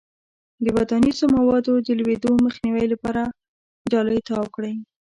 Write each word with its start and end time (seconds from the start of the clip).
د 0.63 0.65
ودانیزو 0.75 1.25
موادو 1.37 1.73
د 1.85 1.87
لویدو 1.99 2.31
مخنیوي 2.45 2.85
لپاره 2.93 3.21
جالۍ 3.91 4.19
تاو 4.27 4.45
کړئ. 4.55 4.73